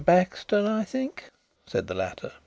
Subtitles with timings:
[0.03, 1.29] Baxter, I think?"
[1.67, 2.31] said the latter.